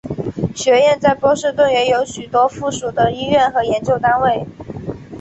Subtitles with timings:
[0.55, 4.47] 学院在波士顿也有许多附属的医院和研究单位。